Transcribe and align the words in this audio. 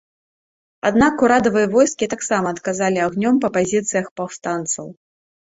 Аднак, 0.89 1.13
урадавыя 1.27 1.67
войскі 1.75 2.07
таксама 2.15 2.47
адказалі 2.57 2.99
агнём 3.09 3.35
па 3.45 3.53
пазіцыях 3.59 4.11
паўстанцаў. 4.23 4.91